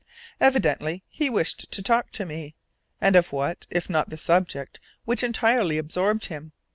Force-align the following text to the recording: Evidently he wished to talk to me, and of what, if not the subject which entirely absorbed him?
Evidently 0.39 1.03
he 1.09 1.29
wished 1.29 1.71
to 1.71 1.83
talk 1.83 2.09
to 2.09 2.25
me, 2.25 2.55
and 2.99 3.15
of 3.15 3.31
what, 3.31 3.67
if 3.69 3.87
not 3.87 4.09
the 4.09 4.17
subject 4.17 4.79
which 5.05 5.21
entirely 5.21 5.77
absorbed 5.77 6.25
him? 6.25 6.53